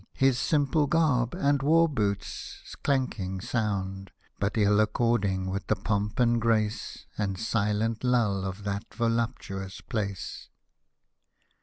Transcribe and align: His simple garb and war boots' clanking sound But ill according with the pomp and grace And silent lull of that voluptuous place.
His 0.15 0.39
simple 0.39 0.87
garb 0.87 1.35
and 1.35 1.61
war 1.61 1.87
boots' 1.87 2.75
clanking 2.81 3.39
sound 3.39 4.09
But 4.39 4.57
ill 4.57 4.79
according 4.79 5.51
with 5.51 5.67
the 5.67 5.75
pomp 5.75 6.19
and 6.19 6.41
grace 6.41 7.05
And 7.19 7.37
silent 7.39 8.03
lull 8.03 8.43
of 8.43 8.63
that 8.63 8.95
voluptuous 8.95 9.79
place. 9.79 10.49